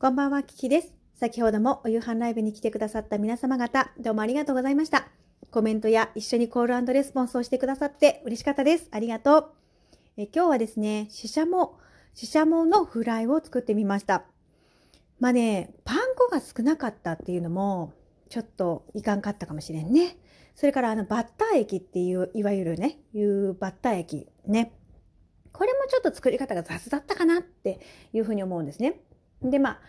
[0.00, 0.94] こんばんは、キキです。
[1.16, 5.08] 先ほどもお夕飯ライブに来てくださった皆様方、どうもありがとうございました。
[5.50, 8.86] コメントや一緒にコールレスポンスをしてくださって嬉しかったです。
[8.92, 9.50] ありがとう。
[10.16, 11.80] え今日はですね、ししゃも、
[12.14, 14.22] ししゃものフライを作ってみました。
[15.18, 17.92] まあね、パン粉が少なかったっていうのも、
[18.28, 20.16] ちょっといかんかったかもしれんね。
[20.54, 24.70] それからあのバッター液っていう、いわゆるね、いうバッター液ね。
[25.52, 27.80] これもちょっと作り方が雑だったかなって
[28.12, 29.00] いうふうに思うんですね。
[29.42, 29.80] で、ま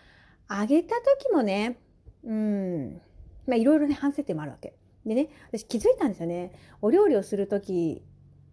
[0.48, 1.78] あ、揚げた時もね、
[2.24, 3.00] うん、
[3.46, 4.74] まあ、いろいろね、反省点もあるわけ。
[5.06, 6.52] でね、私気づいたんですよね。
[6.82, 8.02] お料理をする時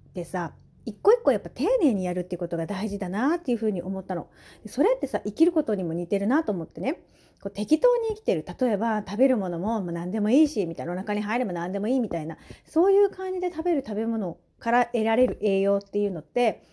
[0.10, 0.54] ってさ、
[0.86, 4.30] 一個一個やっぱ丁寧にやるっていうことが大事だなっていうふうに思ったの。
[4.66, 7.02] それってさ、生きることにも似てるなと思ってね。
[7.42, 8.46] こう適当に生きてる。
[8.60, 10.94] 例えば食べるものも何でもいいし、みたいな。
[10.94, 12.38] お腹に入れば何でもいいみたいな。
[12.66, 16.64] そういう感じで食べる食べ物から得られる栄養っていうのって、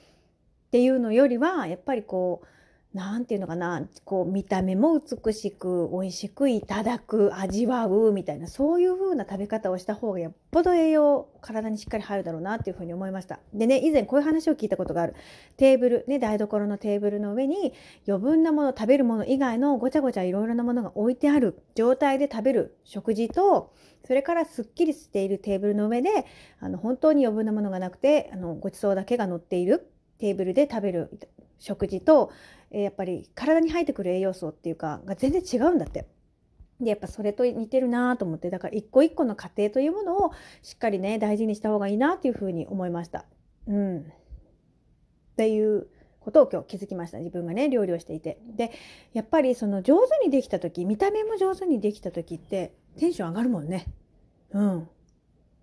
[0.69, 2.47] っていうのよりは、やっぱりこう、
[2.95, 13.41] 何て言うのかなこう見た目も美しく美味しくいただく味わうみたいなそういう風な食べ方をした方がよっぽど栄養体にしっかり入るだろうなっていう風に思いました。
[13.53, 15.17] でね以前こういう話を聞いたことがある。
[15.57, 17.75] テーブルね台所のテーブルの上に
[18.07, 23.73] 余分なもの食べるもの以外のごちゃごちゃいろいろなものが置いてある状態で食べる食事と
[24.07, 26.27] それからすっきりしているテーブルの上で
[26.61, 31.11] あの本当に余分なものがなくてあのごちそうだけが乗っているテーブルで食べる。
[31.65, 32.31] 食事と、
[32.71, 36.07] えやっぱり体に入ってくる栄養素っていうかが全然違うんだって。
[36.81, 43.25] でやっぱそれと似てるなと思ってだから一個一個の過程というものをしっかりね大事にした方がいいなっていうふうに思いました。
[43.69, 44.03] うん、っ
[45.37, 45.87] ていう
[46.21, 48.39] ことを今日気づきました自分がね料理をしていて。
[48.57, 48.73] で
[49.13, 53.87] やっぱりその上手にできた時見た目も上手にできた時ってテンション上がるもんね。
[54.51, 54.89] うん、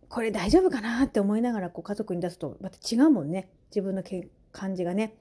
[0.08, 4.04] これ大丈夫かなって思いながらこう家族に出すとまた違うもんね自分の
[4.52, 5.14] 感じがね。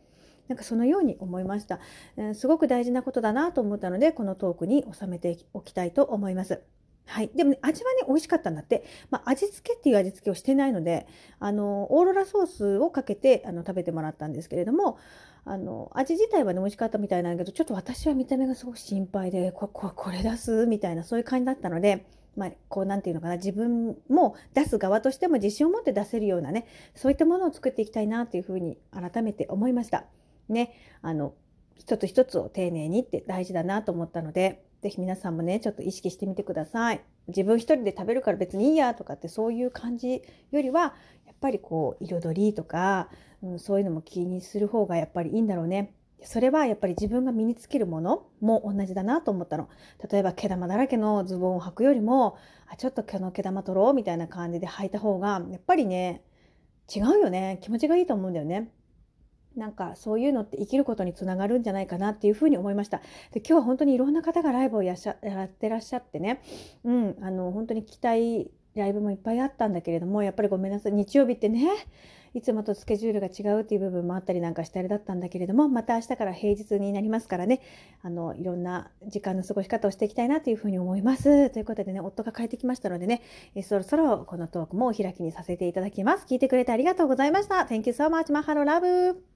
[0.51, 1.79] なんかそのように思いました、
[2.17, 6.61] えー、すごく大事なことだなと思ったのでこのトークに収めておきたいと思います。
[7.07, 7.31] はい。
[7.35, 8.85] でも、ね、味はね、美味しかったんだって。
[9.11, 11.09] まあ、味付けっていう味付けをしてないので、
[11.41, 14.97] あの、オーロラソースをかけて、あの、食べてもらったんですけれども、
[15.45, 22.07] あの、味自体はね、美味しかったみたいなんだけど、ちょっと私は見た目がすごく心配で、こここれ出すみたいな、そういう感じだったので、
[22.37, 30.05] まあ、こう、なんていうのかな、自分も出す側としても自信を持って出せるようなね、そういったものを作っていきたいなというふうに改めて思いました。
[30.53, 30.73] ね、
[31.03, 31.35] あの、
[31.77, 37.01] 一つ一つを丁寧にって大事だなと思ったので、是非皆さんもね、ちょっと意識してみてください。
[37.29, 40.95] 自分一人で食べるから別にいいやとかってそういう感じよりは、
[41.27, 43.09] やっぱりこう、彩りとか、
[43.43, 45.95] うん、そういうのも気にする方がやっぱりいいんだろうね。
[46.23, 49.69] それはやっぱり自分が身につけるものも同じだなと思ったの。
[50.11, 52.37] 例えば毛玉だらけのズボンを履くよりも、
[52.67, 56.23] あちょっと毛の毛玉取ろうみたいな感じで履いた方が、やっぱりね、
[56.95, 57.59] 違うよね。
[57.63, 58.71] 気持ちがいいと思うんだよね。
[59.61, 62.99] なんかそういうのって生きることにつながるんじゃないかなっていうふうに思いました。
[63.33, 66.43] で今日は本当にいろんな方がライブをやってらっしゃってね、
[66.83, 70.93] うん、あの本当に聞きたいライブもいっぱいあったんだけれどもやっぱりごめんなさい。
[70.93, 71.69] 日曜日ってね
[72.33, 77.61] いつもとスケジュールが違うっていう部分もあったりなんかしてあれだったんだけれどもまた明日から平日になりますからね。
[78.03, 81.51] あのいろんな時間の過ごし方をしていきたいなというふうに思います。
[81.51, 83.23] ということでね夫が帰ってきましたのでね
[83.55, 86.27] えそろそろこのトークもお開きにさせていただきます。
[86.27, 87.57] 聞いてくれてありがとうございました。
[87.69, 88.33] Thank you so much.
[88.33, 89.30] マハロラブ